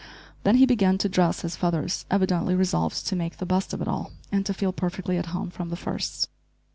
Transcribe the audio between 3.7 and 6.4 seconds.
of it all, and to feel perfectly at home from the first.